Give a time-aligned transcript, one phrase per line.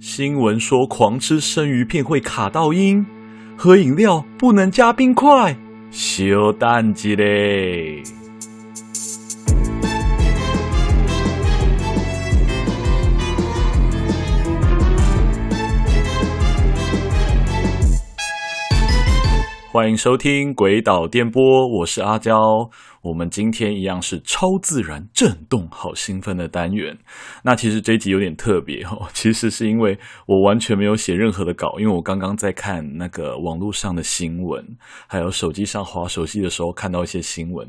[0.00, 3.06] 新闻说狂吃生鱼片会卡到音，
[3.56, 5.56] 喝饮料不能加冰块，
[5.90, 8.02] 小蛋鸡嘞。
[19.70, 21.42] 欢迎收听《鬼岛电波》，
[21.78, 22.68] 我是阿娇。
[23.08, 26.98] 我们今天一样是超自然震动，好兴奋的单元。
[27.42, 34.62] 那其实这一集有点特别哦， 其实是因为我完全没有写任何的稿，因为我刚刚在看那个网络上的新闻，
[35.06, 37.66] 还有手机上滑手机的时候看到一些新闻，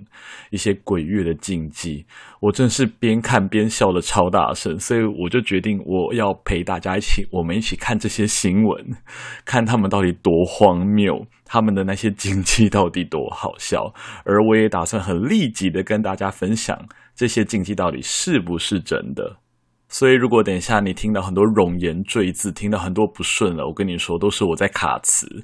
[0.49, 2.05] 一些鬼月的禁忌，
[2.39, 8.95] 我真是边看边笑的超大声，所以我就决定我要陪大家一起，我们一起看这些新闻，
[9.43, 11.27] 看他们到底多荒谬。
[11.51, 13.91] 他们的那些经济到底多好笑？
[14.23, 19.37] 而我也打算很立即的跟大家分享这些经济到底是不是真的。
[19.89, 25.43] 所以，如果等一下你听到很多冗言赘字，听到很多不顺了，我跟你说，都是我在卡词。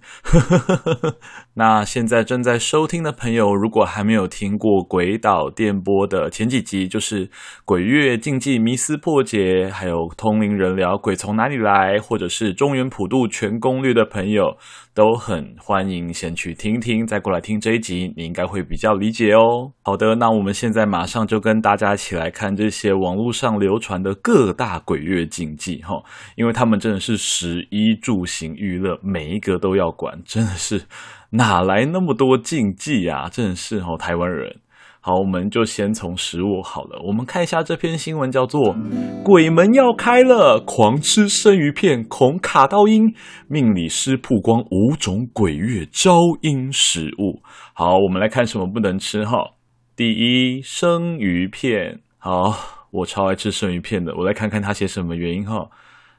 [1.56, 7.30] 那现在正在收听的朋友，如果还没有听过《鬼岛电波》的前几集，就是
[7.66, 14.58] 鬼月禁忌迷思破解，还有通灵人聊鬼从哪里来，或者是中原普渡全攻略的朋友，
[14.96, 19.74] 都很欢迎先去听听，再过来听这一集，你应该会比较理解哦。
[19.84, 24.56] 好的，那我们现在马上就跟大家一起来看这些网络上流传的各。
[24.56, 26.02] 大鬼月禁忌哈，
[26.38, 30.84] 因为他们真的是食衣住行娱乐，每一个都要管，真的是
[31.32, 33.28] 哪来那么多禁忌啊？
[33.28, 34.62] 真的是哦，台湾人。
[35.08, 37.00] 好，我们就先从食物好了。
[37.06, 38.76] 我们看一下这篇新闻，叫做
[39.24, 43.14] “鬼门要开了，狂吃生鱼片恐卡到阴”，
[43.48, 47.44] 命理师曝光五种鬼月招阴食物。
[47.76, 49.52] 好，我们来看什么不能吃哈。
[49.96, 52.00] 第一，生鱼片。
[52.18, 52.82] 好。
[52.92, 55.68] 我超爱吃生鱼片的，我来看看他写什么原因哈。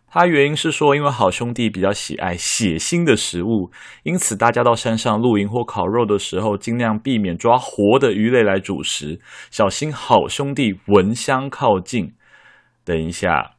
[0.09, 3.71] 他原因是说，因为好兄弟比较喜爱血腥的食物，
[4.05, 9.21] 因此大家到山上露营或烤肉的时候，尽量避免抓活的鱼类来煮食，
[9.51, 12.15] 小心好兄弟闻香靠近。
[12.85, 13.57] 等一下，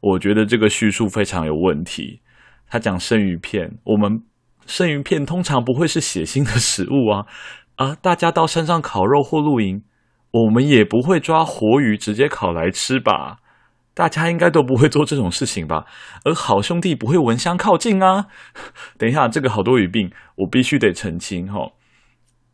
[0.00, 2.20] 我觉得这个叙述非常有问题。
[2.66, 4.22] 他讲生鱼片，我们
[4.64, 7.26] 生鱼片通常不会是血腥的食物啊
[7.74, 7.96] 啊！
[8.00, 9.82] 大家到山上烤肉或露营。
[10.32, 13.38] 我们也不会抓活鱼直接烤来吃吧？
[13.92, 15.84] 大家应该都不会做这种事情吧？
[16.24, 18.26] 而好兄弟不会闻香靠近啊！
[18.96, 21.72] 等一下，这个好多语病，我必须得澄清哈。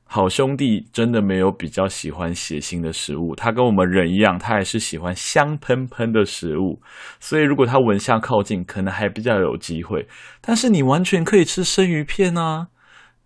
[0.08, 6.80] 好兄弟真的没有比较喜欢血腥的食物，他跟我们人一样，他还是喜欢香喷喷的食物。
[7.18, 10.06] 所以如果他闻香靠近，可能还比较有机会。
[10.40, 12.68] 但是你完全可以吃生鱼片啊！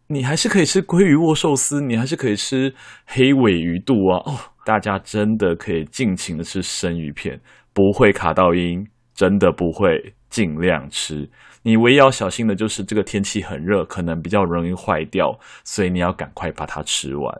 [0.08, 2.74] 你还是可以吃鲑鱼握寿司，你还是可以吃
[3.06, 4.18] 黑尾鱼肚啊！
[4.24, 7.40] 哦，大家真的可以尽情的吃生鱼片，
[7.72, 11.28] 不会卡到音，真的不会，尽量吃。
[11.62, 17.34] 你唯一要小心的就是这个天气很热，可能比较容易坏掉，所以你要赶快把它吃完。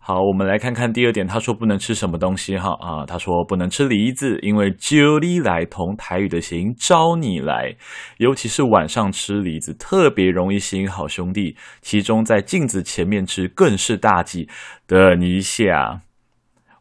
[0.00, 1.26] 好，我们来看看第二点。
[1.26, 3.04] 他说不能吃什么东西哈啊？
[3.04, 7.76] 他说不能吃梨子，因为“招你来”同台语的谐音“招你来”，
[8.16, 11.56] 尤其是晚上吃梨子，特别容易吸引好兄弟。
[11.82, 14.48] 其中在镜子前面吃更是大忌。
[14.86, 16.00] 等一下，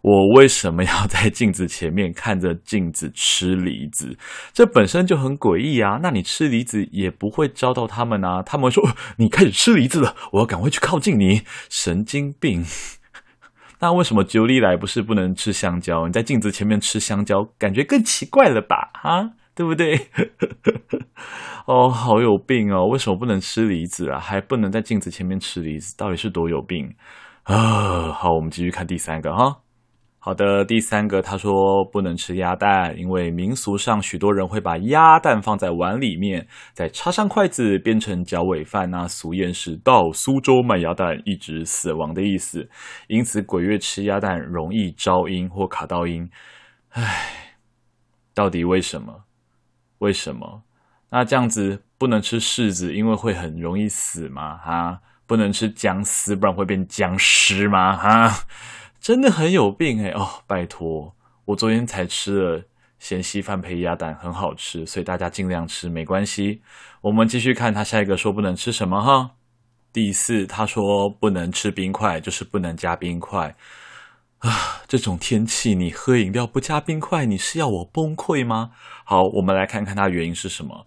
[0.02, 4.18] 我为什么要在镜子前面看着镜子吃梨子？
[4.54, 6.00] 这本身就很诡异啊！
[6.02, 8.42] 那你吃梨子也不会招到他们啊？
[8.44, 8.88] 他们说
[9.18, 12.64] 你开始吃梨子了，我要赶快去靠近你，神经病！
[13.80, 16.08] 那为什么九里来不是不能吃香蕉？
[16.08, 18.92] 你在镜子前面吃香蕉，感觉更奇怪了吧？
[18.94, 20.08] 哈，对不对？
[21.66, 22.86] 哦，好有病哦！
[22.86, 24.20] 为什么不能吃梨子啊？
[24.20, 26.96] 还不能在镜子前面吃梨子，到底是多有病
[27.44, 28.12] 啊？
[28.14, 29.58] 好，我们继续看第三个哈。
[30.28, 38.92] 好的，第三个他说不能吃鸭蛋，因为民俗上许多人会把鸭蛋放在碗里面，再插上筷子变成脚尾饭。
[38.92, 42.70] 那俗谚是到苏州买鸭蛋，一直死亡的意思。
[43.08, 46.30] 因此鬼月吃鸭蛋容易招阴或卡到阴。
[46.90, 47.56] 唉，
[48.36, 49.24] 到底为什么？
[50.00, 50.64] 为什么？
[51.10, 54.58] 那这样子不能吃柿子，因为会很容易死吗？
[54.58, 57.96] 哈，不能吃姜丝，不然会变僵尸吗？
[57.96, 58.30] 哈。
[59.08, 60.10] 真的很有病哎！
[60.10, 61.16] 哦，拜托，
[61.46, 62.64] 我昨天才吃了
[63.00, 66.62] 咸稀饭配鸭蛋，很好吃，所以大家尽量吃，没关系。
[67.00, 69.32] 我们继续看他下一个说不能吃什么哈。
[69.94, 73.56] 第四，他说不能吃冰块，就是不能加冰块
[74.40, 74.84] 啊。
[74.90, 78.72] 这种天气你喝饮料不加冰块，你是要我崩溃吗？
[79.06, 80.86] 好，我们来看看他原因是什么。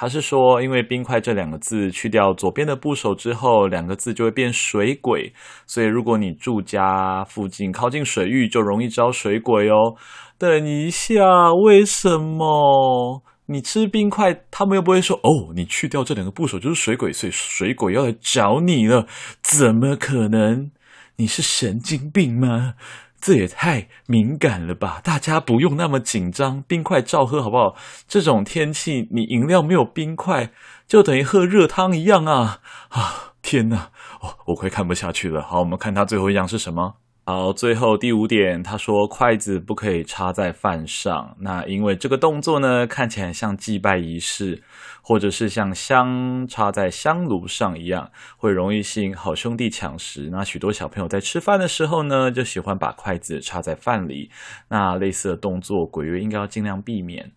[0.00, 5.32] 他是说，因为冰块这两个字去掉左边的部首之后，两个字就会变水鬼，
[5.66, 9.96] 所以如果你住家附近靠近水域，就容易招水鬼哦。
[10.38, 13.24] 等一下，为什么？
[13.46, 19.08] 你吃冰块，他们又不会说哦，你去掉这两个部首就是水鬼，所以水鬼要来找你了，
[19.42, 20.70] 怎么可能？
[21.16, 22.74] 你是神经病吗？
[23.20, 25.00] 这也太敏感了吧！
[25.02, 27.74] 大家不用那么紧张，冰块照喝好不好？
[28.06, 30.50] 这种天气，你饮料没有冰块，
[30.86, 32.60] 就等于喝热汤一样啊！
[32.90, 33.90] 啊，天哪！
[34.20, 35.42] 哦，我快看不下去了。
[35.42, 36.94] 好，我们看他最后一样是什么？
[37.28, 41.36] 好，最后第五点，他说筷子不可以插在饭上。
[41.40, 44.62] 那因为这个动作呢，看起来像祭拜仪式，
[45.02, 50.30] 或者是像香插在香炉上一样，会容易吸引好兄弟抢食。
[50.32, 54.30] 那许多小朋友在吃饭的时候呢，就喜欢把筷子插在饭里。
[54.68, 57.30] 那类似的动作，鬼月应该要尽量避免。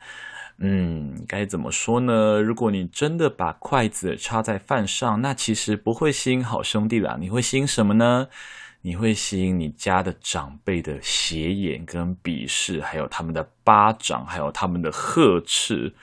[0.60, 2.42] 嗯，该怎么说呢？
[2.42, 7.18] 如果你真的把筷子插在饭上，那其实不会吸引好兄弟啦。
[7.20, 8.30] 你会吸引什么呢？
[8.83, 15.94] 你会吸引你家的长辈的斜眼跟鄙视，还有他们的巴掌，还有他们的呵斥。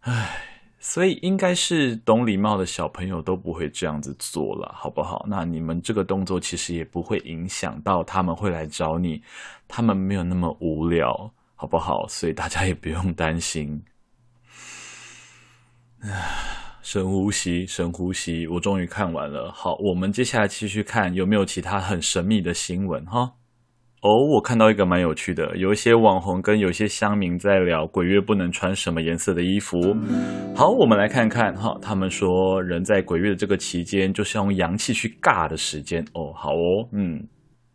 [0.00, 0.44] 唉，
[0.78, 5.24] 所以应该是懂礼貌的小朋友都不会这样子做了，好不好？
[5.28, 9.22] 那你们这个动作其实也不会影响到他们会来找你，
[9.66, 12.06] 他们没有那么无聊，好不好？
[12.08, 13.82] 所以大家也不用担心。
[16.02, 16.61] 唉。
[16.82, 18.46] 深呼吸，深呼吸。
[18.48, 19.52] 我终于看完了。
[19.54, 23.20] 好，我们接下来继续看有没有其他很神秘的新闻哈。
[24.00, 29.78] 哦，我看到一个蛮有趣的，有一些网红跟有些乡民在聊鬼月不能穿什么颜色的衣服。
[30.56, 31.78] 好，我们来看看哈。
[31.80, 36.04] 他们说，人在鬼月的这个期间，就是用阳气去尬的时间。
[36.14, 37.28] 哦，好哦，嗯。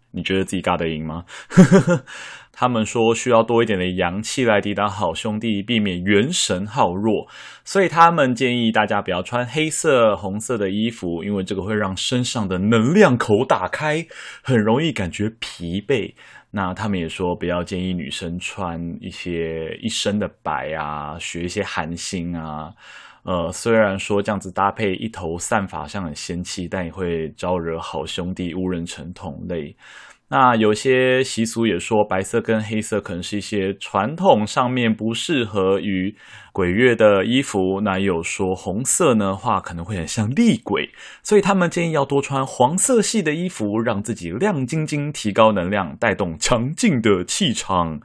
[0.09, 1.23] 你觉得自己尬得赢吗？
[2.59, 7.27] 他们说需要多一点的阳气来抵挡好兄弟，避免元神耗弱，
[7.63, 14.03] 所以他们建议大家不要穿黑色、红色的衣服，因为这个会让身上的能量口打开，
[14.41, 16.15] 很容易感觉疲惫。
[16.49, 22.73] 那他们也说不要建议女生穿一些一身的白啊，学一些韩星啊。
[23.21, 29.75] 呃，虽然说这样子搭配一头散发像很仙气，但也会招惹好兄弟误认成同类。
[30.29, 36.13] 那有些习俗也说，白色跟黑色可能是一些传统上面不适合于
[36.51, 37.79] 鬼月的衣服。
[37.81, 40.89] 那也有说红色呢话可能会很像厉鬼，
[41.23, 48.01] 所以他们建议要多穿黄色系的衣服，让自己亮晶晶，提高能量，带动强劲的气场。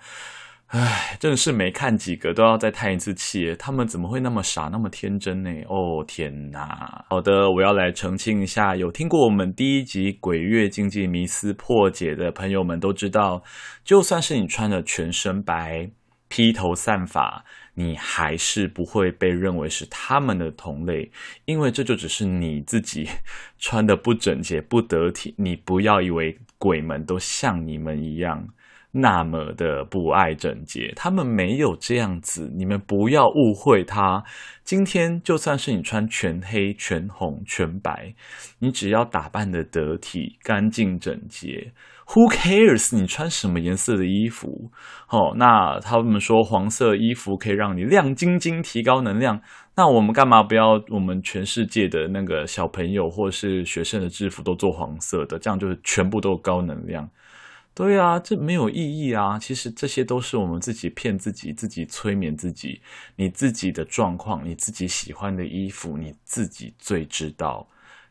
[0.73, 5.51] 唉，真的是没看几个都要再叹一次气，他们怎么会那么傻，那么天真呢？
[5.69, 7.05] 哦天哪！
[7.11, 13.43] 好的，我要来澄清一下，有听过我们第一集鬼月禁忌迷思破解的朋友们都知道，
[13.85, 15.91] 就算是你穿的全身白、
[16.29, 21.13] 披头散发，你还是不会被认为是他们的同类，
[21.45, 23.07] 因为这就只是你自己
[23.59, 25.35] 穿的不整洁、不得体。
[25.37, 28.49] 你不要以为鬼们都像你们一样。
[28.94, 34.23] 那么的不爱整洁，他们没有这样子，你们不要误会他。
[34.65, 38.15] 今天就算是你穿全黑、全红、全白，
[38.59, 41.73] 你只要打扮得得体、干净整洁
[42.06, 42.94] ，Who cares？
[42.94, 44.71] 你穿什么颜色的衣服？
[45.09, 49.41] 哦，那他们说黄色衣服可以让你亮晶晶、提高能量，
[49.75, 55.38] 那我们干嘛不要我们全世界的那个小朋友或是学生的制服都做黄色的？
[55.38, 57.09] 这样就是全部都高能量。
[57.75, 59.39] 对啊，这没有意义啊！
[59.39, 62.83] 其实这些都是我们自己骗自己、自己催眠自己。
[63.17, 67.67] 你自己的状况，你自己喜欢的衣服，你自己最知道。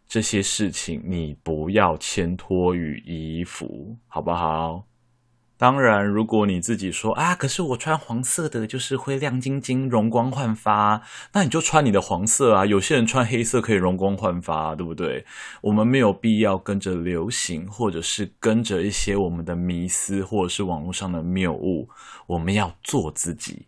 [0.08, 4.84] 这些事情你不要牵拖于衣服，好不好？
[5.62, 11.04] 当然，如果你自己说啊，可是我穿黄色的，就是会亮晶晶、容光焕发，
[11.34, 12.66] 那你就穿你的黄色啊。
[12.66, 15.24] 有些人穿黑色可以容光焕发，对不对？
[15.62, 21.88] 我们没有必要跟着流行，或者是跟着一些我们的迷思，或者是网络上的谬误。
[22.26, 23.68] 我们要做自己，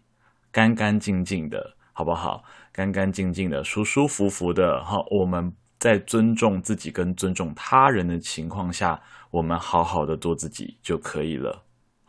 [0.52, 2.44] 干干净净的，好不好？
[2.72, 4.84] 干干净净的，舒舒服服的。
[4.84, 11.62] 好，我们在尊重自己跟尊重他人的情况下，我们好好的做自己就可以了。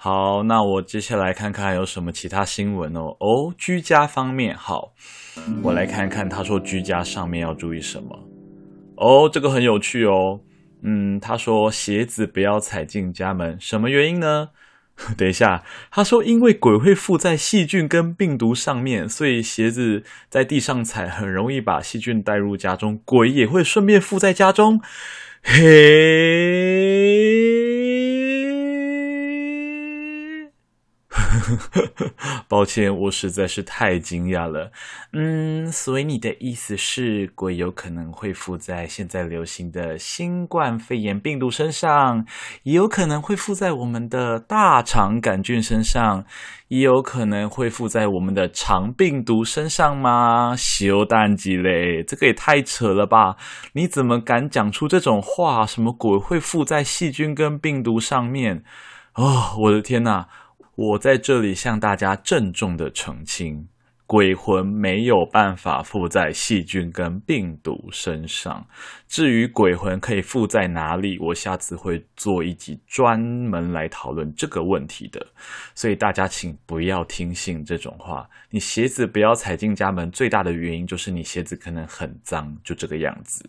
[0.05, 3.17] 好，那我接下来看看有什么其他新闻哦。
[3.21, 4.93] 哦，居家方面，好，
[5.63, 8.29] 我来看看他说居家上面要注意什么。
[8.97, 10.41] 哦，这个很有趣哦。
[10.83, 14.51] 嗯，他说鞋子不要踩进家门，什么原因呢？
[15.17, 24.83] 等一下，他说因为鬼会附在细菌跟病毒上面，所以鞋子在地上踩很容易把细菌带入家中，鬼也会顺便附在家中。
[25.43, 27.24] 嘿。
[32.49, 34.71] 抱歉，我实在是太惊讶了。
[35.13, 42.25] 嗯，所以你的意思是，鬼有可能会附在现在流行的新冠肺炎病毒身上，
[42.65, 46.25] 也有可能会附在我们的大肠杆菌身上，
[46.69, 50.55] 也有可能会附在我们的肠病毒身上吗？
[50.57, 53.37] 修蛋鸡嘞，这个也太扯了吧！
[53.75, 55.67] 你怎么敢讲出这种话？
[55.67, 58.63] 什么鬼会附在细菌跟病毒上面？
[59.15, 60.27] 哦，我的天哪！
[60.77, 63.69] 我在这里向大家郑重的澄清，
[64.07, 68.67] 鬼魂没有办法附在细菌跟病毒身上。
[69.07, 75.25] 至于鬼魂可以附在哪里，我下次会做一集专门来讨论这个问题的。
[75.77, 78.29] 所以大家请不要听信这种话。
[78.51, 83.49] 你鞋子不要踩进家门，最大的原因就是你鞋子可能很脏，就这个样子。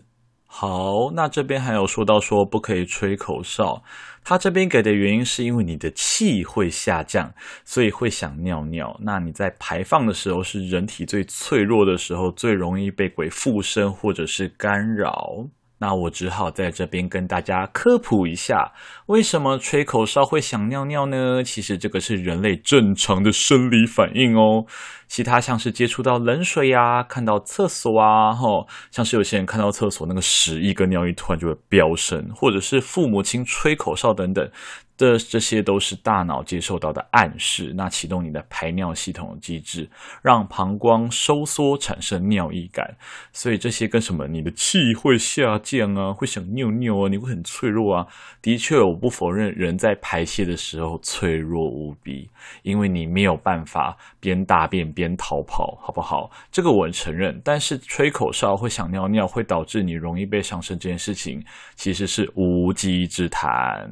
[0.57, 3.83] 好，那这边还有说到说不可以吹口哨，
[4.23, 7.33] 他这边给的原因是因为你的气会下降，
[7.65, 8.97] 所以会想尿尿。
[9.01, 15.45] 那你在排放的时候是人体最脆弱的时候，最容易被鬼附身或者是干扰。
[15.85, 18.71] 那我只好在这边跟大家科普一下，
[19.05, 21.43] 为什么吹口哨会想尿尿呢？
[21.43, 24.65] 其实这个是人类正常的生理反应哦。
[25.07, 34.49] 其他像是接触到冷水呀、看到厕所啊，吼，像是有些人看到厕所那个屎一跟尿一突然就会飙升，或者是父母亲吹口哨等等。
[34.97, 39.89] 的这些都是大脑接受到的暗示，那启动你的排尿系统的机制，
[40.21, 42.95] 让膀胱收缩，产生尿意感。
[43.31, 44.27] 所以这些跟什么？
[44.27, 48.07] 你的气会下降啊，会想尿尿啊，你会很脆弱啊。
[48.41, 52.29] 的确，我不否认人在排泄的时候脆弱无比，
[52.63, 56.31] 因为你没有办法边大便边逃跑，好不好？
[56.51, 57.39] 这个我承认。
[57.43, 61.43] 但是吹口哨会想尿尿，会导致你容易被上身这件事情，
[61.75, 63.89] 其实是无稽之谈。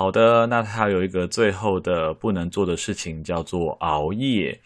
[0.00, 4.58] 好的，那他有一个最后的不能做的事情，叫做熬夜。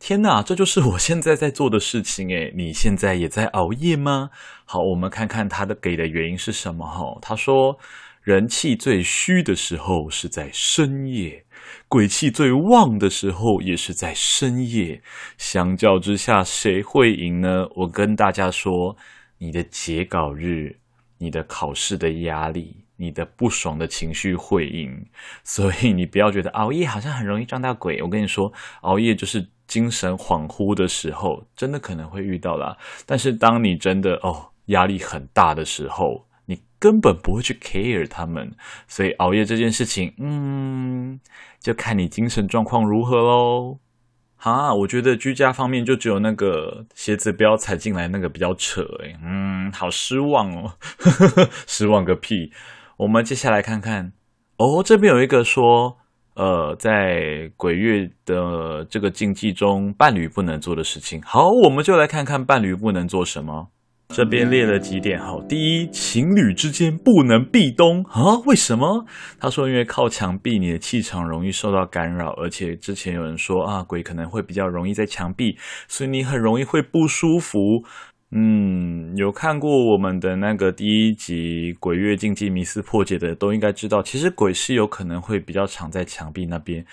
[0.00, 4.30] 天哪，这就是我现在在做的事情诶，你现在也在熬夜吗？
[4.64, 7.16] 好，我们看看他的给的原因是什么哈。
[7.22, 7.78] 他说，
[8.22, 11.44] 人气最虚的时候是在深夜，
[11.86, 15.00] 鬼气最旺的时候也是在深夜。
[15.38, 17.68] 相较之下，谁会赢呢？
[17.76, 18.96] 我跟大家说，
[19.38, 20.78] 你的截稿日，
[21.18, 22.85] 你的考试的压力。
[22.96, 25.06] 你的不爽的情绪会赢，
[25.44, 28.02] 所以你不要觉得熬夜好像很容易撞到鬼。
[28.02, 32.76] 我跟你说，熬夜就是精神恍惚的时候，真的可能会遇到啦。
[33.04, 38.52] 但是当你真的哦压力很大的时候，你根本不会去 care 他们。
[38.88, 41.20] 所以熬夜这件事情，嗯，
[41.60, 43.78] 就看你精神状况如何喽。
[44.38, 50.74] 啊，我觉得居家方面就只有那个鞋子不要踩进来那个比较扯诶，嗯，好失望哦，
[51.66, 52.52] 失望个屁。
[52.98, 54.12] 我们接下来看看
[54.56, 55.98] 哦，这边有一个说，
[56.34, 61.20] 呃，在鬼月的这个禁忌中，伴侣不能做的事情。
[61.20, 63.68] 好，我们就来看看伴侣不能做什么。
[64.08, 68.38] 这边列了几点，好，第一，情侣之间不能壁咚啊？
[68.46, 69.04] 为什么？
[69.38, 77.84] 他说，因为靠墙壁，你的气场容易受到干扰，而且之前有人说啊，鬼可能会比较容易在墙壁，所以你很容易会不舒服。
[78.32, 86.84] 嗯，有看过我们的那个第一集《鬼月禁忌迷思破解》的，都应该知道，其实鬼是有可能会比较常在墙壁那边。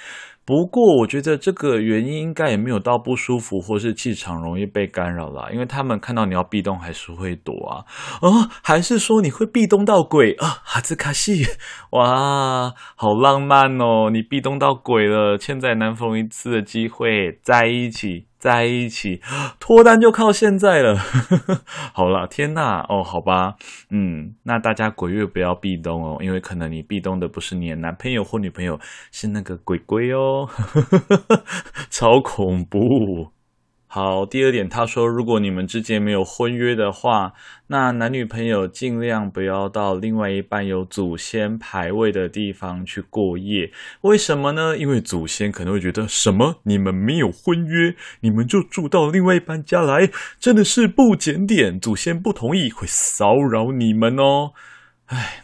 [0.46, 7.82] 不过，我觉得这个原因应该也没有到不舒服或是气场容易被干扰啦，因为他们看到你要壁咚还是会躲啊。
[8.22, 10.62] 哦，还是说你会壁咚到鬼啊？
[10.64, 11.46] 哈兹卡西，
[11.92, 14.10] 哇，好浪漫哦！
[14.12, 18.26] 你壁咚到鬼了，千载难逢一次的机会，在一起。
[18.44, 19.22] 在一起。
[19.58, 20.98] 脱单就靠现在了，
[21.96, 23.56] 好了，天呐，哦，好吧，
[23.90, 28.78] 嗯，那大家鬼月不要壁咚哦，因为可能你壁咚的不是你男朋友或女朋友，
[29.14, 30.50] 是那个鬼鬼哦，
[31.90, 33.33] 超恐怖。
[33.96, 37.34] 好，第二点，他说，如果你们之间没有婚约的话，
[37.68, 43.72] 那男女朋友尽量不要到另外一半有祖先牌位的地方去过夜。
[44.02, 44.76] 为什么呢？
[44.76, 46.56] 因为祖先可能会觉得，什么？
[46.64, 50.10] 你们没有婚约，你们就住到另外一半家来，
[50.40, 51.80] 真的是不检点。
[51.80, 54.54] 祖先不同意，会骚扰你们哦。
[55.06, 55.43] 唉。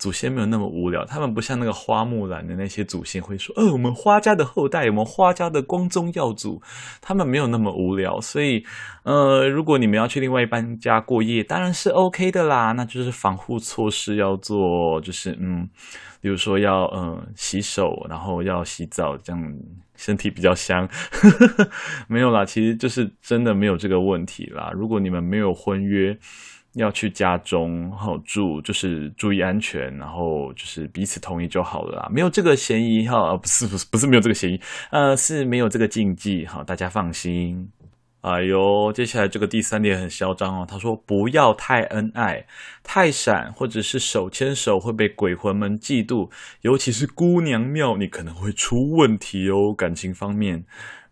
[0.00, 6.62] 祖先没有那么无聊，他们不像那个花木兰的那些祖先会说：“呃，我们花家的后代，我们花家的光宗耀祖。”
[7.02, 8.64] 他们没有那么无聊，所以，
[9.02, 12.72] 呃，如果你们要去另外一半家过夜，当然是 OK 的啦。
[12.72, 15.68] 那就是防护措施要做，就是嗯，
[16.22, 19.54] 比如说要嗯、洗手，然后要洗澡，这样
[19.96, 20.88] 身体比较香。
[22.08, 24.72] 没有啦，其实就是真的没有这个问题啦。
[24.74, 26.18] 如果你们没有婚约。
[26.74, 34.60] 要去家中好住，就是注意安全，然后就是彼此同意就好了啦，没有这个嫌疑哈，不是不是不是没有这个嫌疑，
[34.90, 37.70] 呃，是没有这个禁忌哈，大家放心。
[38.22, 42.44] 哎呦，接下来这个第三点很嚣张哦，他说不要太恩爱，
[42.82, 50.62] 太闪或者是手牵手会被鬼魂们嫉妒，尤其是姑娘庙，你可能会出问题哦，感情方面。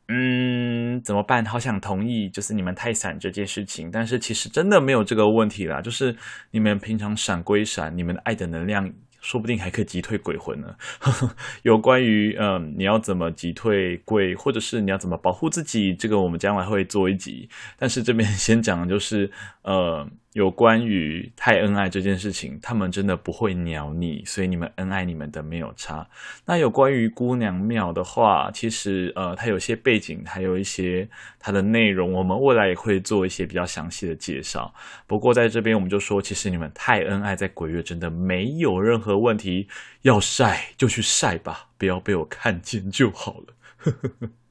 [0.08, 1.44] 嗯，怎么办？
[1.44, 6.16] 好想同意，就是你们太闪这件事情，但是其实真的没有这个问题啦，就是
[6.50, 10.74] 你们平常闪归闪，你们的爱的能量说不定还可以击退鬼魂呢。
[11.62, 17.48] 有关于嗯，你要怎么击退鬼，或者是你要怎么保护自己，这个我们将来会做一集。
[17.78, 19.30] 但是这边先讲的就是
[19.62, 20.08] 呃。
[20.38, 26.08] 有关于太恩爱这件事情，他们真的不会鸟你，所以你们恩爱你们的没有差。
[26.46, 31.08] 那有关于姑娘庙的话，其实呃，它有些背景，还有一些
[31.40, 34.72] 它的内容，我们未来也会做一些比较详细的介绍。
[35.08, 39.66] 不过在这边我们就说，其实你们太恩爱，在鬼月真的没有任何问题，
[40.02, 44.30] 要晒就去晒吧，不要被我看见就好了。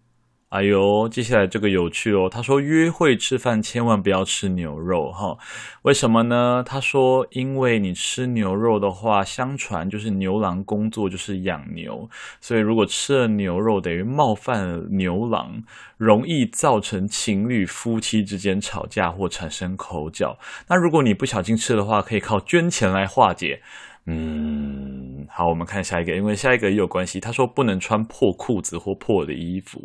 [0.50, 2.30] 哎呦，接下来这个有趣哦。
[2.32, 5.38] 他说，约会吃饭千万不要吃牛肉，哈，
[5.82, 6.64] 为什么呢？
[6.66, 15.62] 他说，因为你吃牛肉的话，相传就是牛郎工作就是养牛，所以如果吃了牛肉，等于冒犯了牛郎，
[15.98, 20.40] 容易造成情侣夫妻之间吵架或产生口角。
[20.70, 23.62] 那如果你不小心吃的话，可以靠捐钱来化解。
[24.10, 27.20] 嗯，好，我们看下一个，因为下一个也有关系。
[27.20, 29.82] 他说不能穿破裤子或破的衣服，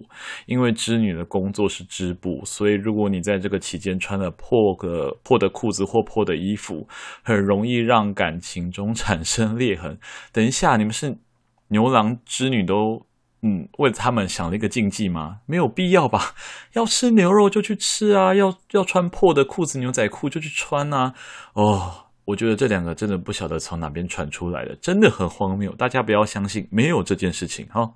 [0.47, 6.87] 因为织女的工作是织布，所以如果你在这个期间穿了破个破的裤子或破的衣服，
[7.25, 9.99] 很容易让感情中产生裂痕。
[10.33, 11.19] 等一下，你们是
[11.67, 13.05] 牛郎织女都
[13.43, 15.38] 嗯为他们想了一个禁忌吗？
[15.47, 16.37] 没有必要吧？
[16.75, 21.12] 要吃牛肉就去吃啊，要要穿破的裤子牛仔裤就去穿啊，
[21.55, 22.07] 哦。
[22.25, 25.73] 我觉得这两个真的不晓得从哪边传出来的，真的很荒谬。
[25.75, 27.95] 大家不要相信，没有这件事情哈。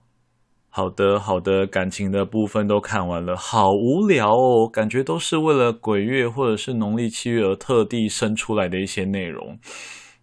[0.68, 9.58] 好的，好的，感情的部分都看完了，好无聊哦，感觉都是为了鬼月或者是农历七月而特地生出来的一些内容。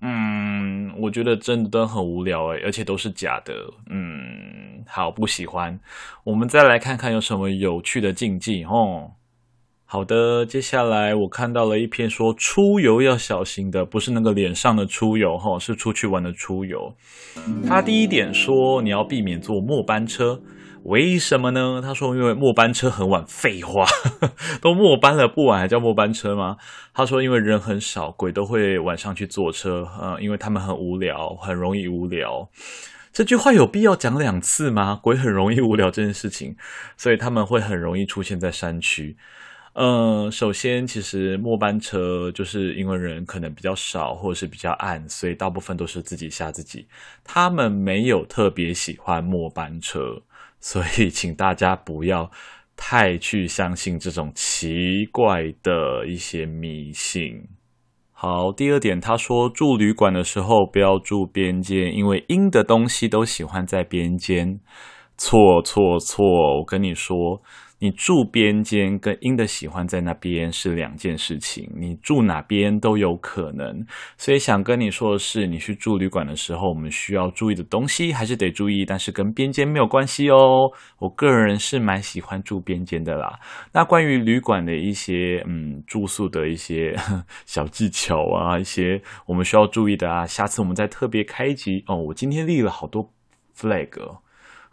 [0.02, 3.54] 嗯，我觉得真的都很无聊诶，而且都是假的。
[3.90, 5.80] 嗯，好，不喜欢。
[6.26, 9.14] 我们再来看看有什么有趣的禁忌哦。
[9.94, 16.96] 好的，接下来我看到了一篇说出游要小心的，不是那个脸上的出游哈，是出去玩的出游。
[17.68, 20.42] 他第一点说你要避免坐末班车，
[20.86, 21.80] 为什么呢？
[21.80, 23.24] 他说因为末班车很晚。
[23.28, 23.86] 废话，
[24.60, 26.58] 都末班了不晚还叫末班车吗？
[26.92, 32.50] 他说因为人很少，鬼都会晚上去坐车，嗯，因为他们很无聊，很容易无聊。
[33.12, 35.00] 这句话有必要讲两次吗？
[35.04, 36.56] 鬼很容易无聊这件事情，
[36.98, 39.16] 所以他们会很容易出现在山区。
[39.76, 46.86] 嗯，首先，其实末班车就是因为人可能比较少，或者是比较暗，所以大部分都是自己吓自己。
[47.24, 50.22] 他们没有特别喜欢末班车，
[50.60, 52.30] 所以请大家不要
[52.76, 57.44] 太去相信这种奇怪的一些迷信。
[58.12, 64.60] 好，第二点，他说住旅馆的时候不要住边间，因为阴的东西都喜欢在边间。
[65.18, 67.42] 错错错，我跟你说。
[67.84, 73.86] 你住边间跟阴的喜欢在那边是两件事情，你住哪边都有可能。
[74.18, 80.72] 所以想跟你说的是，你去住旅馆的时候，我们需要注意的东西还是得注意，但是跟边间没有关系哦。
[80.98, 83.38] 我个人是蛮喜欢住边间的啦。
[83.74, 86.96] 那关于旅馆的一些嗯住宿的一些
[87.46, 91.98] 小技巧啊，一些我们需要注意的啊，下次我们再特别开一集哦。
[91.98, 93.12] 我今天立了好多
[93.54, 94.23] flag。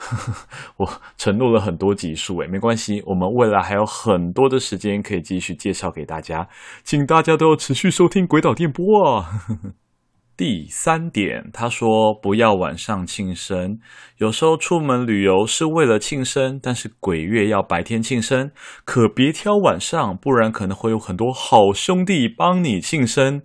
[0.78, 6.48] 我承诺了很多集数，诶，没关系，我们未来还有很多的时间可以继续介绍给大家，
[6.82, 9.28] 请大家都要持续收听鬼岛电波啊。
[10.36, 13.78] 第三点，他说不要晚上庆生，
[14.16, 18.50] 有时候出门旅游是为了庆生，但是鬼月要白天庆生，
[18.86, 23.42] 可别挑晚上，不然可能会有很多好兄弟帮你庆生。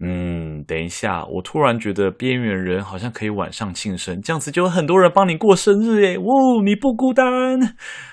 [0.00, 6.16] 嗯，等一下，我突然觉得边缘人好像可以晚上庆生，这样子就有很多人帮你过生日耶。
[6.16, 7.58] 哦，你不孤单。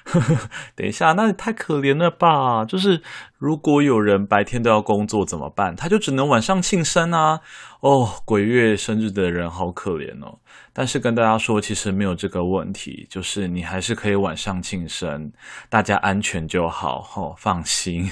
[0.76, 2.66] 等一下，那也太可怜了吧？
[2.66, 3.04] 就是
[3.38, 5.76] 如果有人白天都要工作怎么办？
[5.76, 7.42] 他就只能晚上庆生啊。
[7.82, 10.40] 哦，鬼月生日的人好可怜哦。
[10.74, 15.32] 但是跟大家说，其实没有这个问题，就是你还是可以晚上庆生，
[15.70, 18.10] 大家安全就好，哦，放心。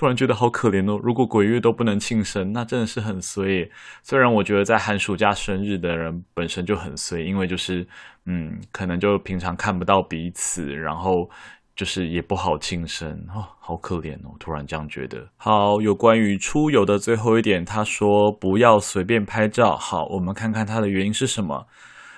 [0.00, 0.98] 突然觉得好可怜哦！
[1.04, 3.70] 如果鬼月都不能庆生，那真的是很衰。
[4.02, 7.86] 虽然我觉得在寒暑假生日的人本身就很衰，因为就是
[8.24, 11.28] 嗯，可能就平常看不到彼此，然后
[11.76, 14.34] 就是也不好庆生哦，好可怜哦！
[14.38, 15.28] 突然这样觉得。
[15.36, 19.76] 好，有关于出游的最后一点，他说不要随便拍照。
[19.76, 21.66] 好，我们看看他的原因是什么？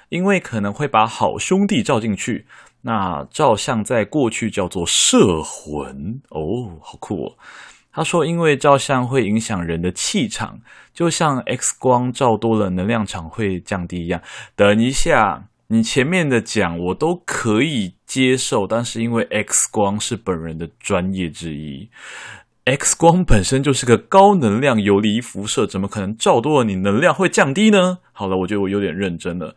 [0.09, 2.47] 因为可能会把好兄弟照进去。
[2.85, 7.37] 那照相在过去叫做摄魂哦，好酷哦。
[7.93, 10.61] 他说，因为照相会影响人的气场，
[10.95, 14.21] 就像 X 光照多了，能量场会降低一样。
[14.57, 15.49] 等一下。
[15.69, 21.89] 你前面的讲我都可以接受，但是因为 X 光是本人的专业之一
[22.67, 28.01] ，X 光本身就是个高能量游离辐射，怎么可能照多了你能量会降低呢？
[28.13, 29.57] 好了，我觉得我有点认真了。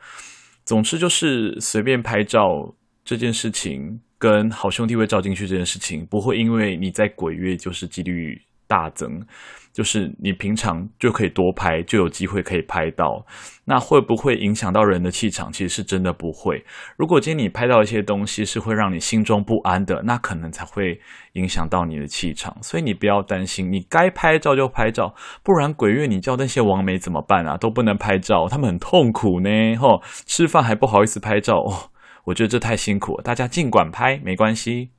[0.64, 9.26] 总之就是随便拍照这件事情，跟好兄弟会照进去这件事情，不会因为你在鬼月就是几率大增。
[9.76, 13.26] 就是你平常就可以多拍，就有机会可以拍到。
[13.66, 15.52] 那会不会影响到人的气场？
[15.52, 16.64] 其实是真的不会。
[16.96, 20.98] 如果今天你拍到一些东西是会让你心中不安的，那可能才会
[21.34, 22.58] 影响到你的气场。
[22.62, 27.58] 所以你不要担心，你该拍照就拍照，不然鬼月你叫那些王美怎么办啊？
[27.58, 29.76] 都不能拍照，他们很痛苦呢。
[29.76, 31.92] 吼，吃饭还不好意思拍照，哦，
[32.26, 33.22] 我觉得这太辛苦。
[33.22, 34.92] 大家尽管拍，没关系。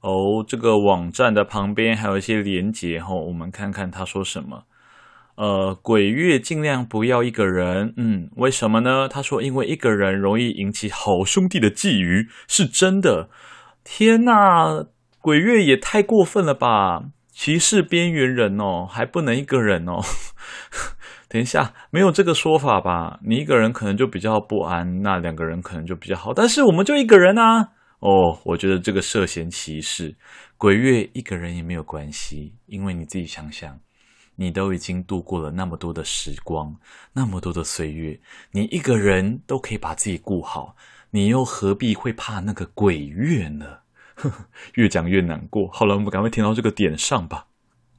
[0.00, 4.64] 哦，这个网站的旁边还有一些连接哈，我们看看他说什么。
[5.36, 9.06] 呃，鬼月尽量不要一个人，嗯，为什么呢？
[9.08, 13.28] 他说，因为一个人容易引起好兄弟的觊觎，是真的。
[13.84, 14.86] 天哪，
[15.20, 17.10] 鬼月也太过分了吧！
[17.30, 20.00] 歧视边缘人哦，还不能一个人哦。
[21.28, 23.18] 等一下，没有这个说法吧？
[23.24, 27.72] 你一个人可能就比较不安，那两个人可能就比较好，但是我们就一个人啊。
[27.98, 30.14] 哦，我觉得这个涉嫌歧视。
[30.56, 33.78] 鬼月一个人也没有关系，因为你自己想想，
[34.36, 36.76] 你都已经度过了那么多的时光，
[37.12, 38.20] 那么多的岁月，
[38.52, 40.76] 你一个人都可以把自己顾好，
[41.10, 43.66] 你又何必会怕那个鬼月呢？
[44.14, 45.68] 呵呵，越讲越难过。
[45.72, 47.46] 好了，我们赶快停到这个点上吧。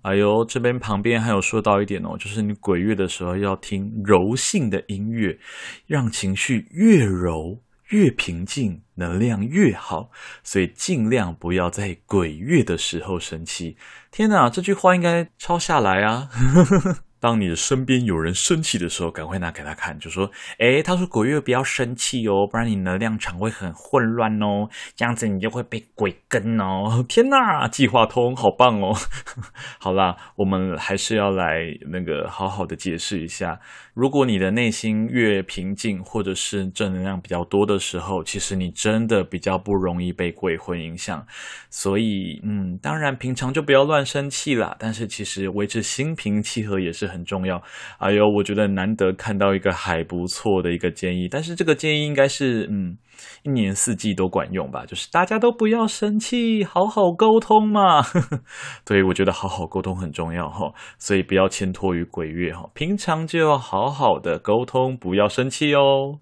[0.08, 5.38] 哎呦，这边旁边还有说到一点哦，就是你鬼月的时候要听柔性的音乐，
[5.86, 7.62] 让情绪越柔。
[7.89, 10.12] 越平静，能量越好，
[10.43, 13.78] 所以尽量不要在鬼月的时候生气。
[14.12, 16.30] 天哪，这句话应该抄下来啊！
[17.19, 27.03] 当你的身边有人生气的时候，赶快拿给他看，就说：“诶，他说鬼月不要生气哦，不然你能量场会很混乱哦，这样子你就会被鬼跟哦。
[27.10, 28.93] ”天哪，计划通，好棒哦！
[29.80, 33.60] 好啦，我们还是要来那个好好的解释一下。
[33.93, 41.25] 如果你的内心越平静，或者是正能量比较多的时候，其实你真的比较不容易被鬼魂影响。
[41.71, 44.75] 所以，嗯，当然平常就不要乱生气啦。
[44.77, 47.62] 但是其实维持心平气和也是很重要。
[47.98, 52.98] 哎呦，我觉得难得看到一个还不错的一个建议，但是这个建议应该是，嗯。
[53.41, 58.04] 一年四季都管用吧，就是大家都不要生气，好好沟通嘛。
[58.86, 66.20] 对，我觉得好好沟通很重要哈，所以不要牵拖于鬼月哈，平常就要好好的沟通，不要生气哦。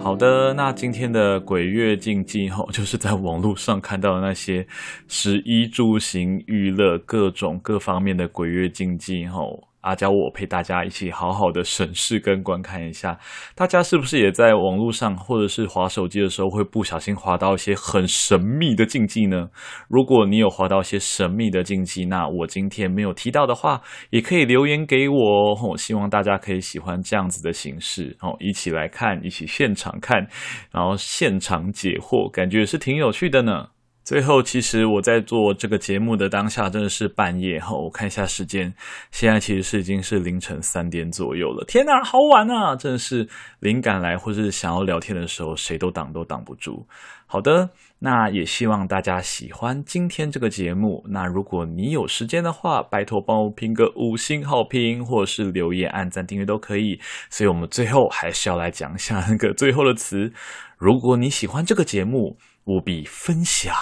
[0.00, 4.64] 好的，那今天的鬼月禁忌哈，就是在网络上看到的那些
[5.08, 9.40] 食衣住行娱乐各种各方面的鬼月禁忌哈。
[9.82, 13.18] 阿娇，我陪大家一起好好的审视跟观看一下，
[13.54, 19.48] 大家是不是也在网络上或者是滑手机的时候会不小心滑到一些很神秘的禁忌呢？
[19.88, 25.68] 如果你有滑到一些神秘的禁忌，那我今天没有提到的话，也可以留言给我哦。
[25.70, 30.26] 我希望大家可以喜欢这样子的形式，哦，一起来看，一起现场看，
[30.70, 33.66] 然后现场解惑，感觉是挺有趣的呢。
[34.04, 37.72] 最后，其实我在做这个节目的当下，真的是半夜哈。
[37.72, 38.74] 我看一下时间，
[39.12, 41.64] 现在其实是已经是凌晨三点左右了。
[41.68, 42.74] 天哪，好晚啊！
[42.74, 43.28] 真的是
[43.60, 46.84] 灵感来或者是想要聊天的时候，谁都挡都挡不住。
[47.26, 51.04] 好的，那也希望大家喜欢今天这个节目。
[51.08, 56.98] 那如果你有时间的话，拜托帮我评个五星好评，或者是留言、按赞、订阅都可以。
[57.30, 60.32] 所以我们最后还是要来讲一下那个最后的词。
[60.76, 63.74] 如果你喜欢这个节目，务必分享、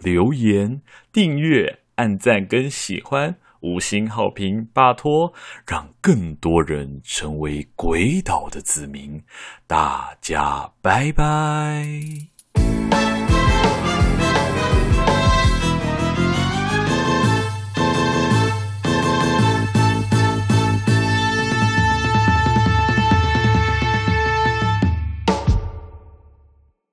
[0.00, 5.32] 留言、订阅、按赞跟喜欢，五星好评，拜托，
[5.66, 9.22] 让更多人成为鬼岛的子民。
[9.66, 12.33] 大家拜拜。